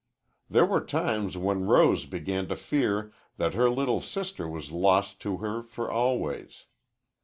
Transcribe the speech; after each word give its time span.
There 0.49 0.65
were 0.65 0.83
times 0.83 1.37
when 1.37 1.65
Rose 1.65 2.07
began 2.07 2.47
to 2.47 2.55
fear 2.55 3.13
that 3.37 3.53
her 3.53 3.69
little 3.69 4.01
sister 4.01 4.49
was 4.49 4.71
lost 4.71 5.19
to 5.21 5.37
her 5.37 5.61
for 5.61 5.91
always. 5.91 6.65